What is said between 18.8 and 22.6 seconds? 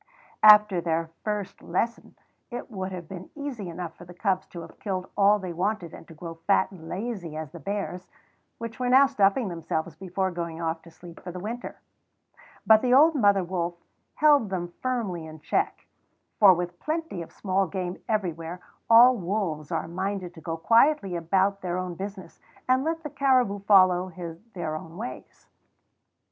all wolves are minded to go quietly about their own business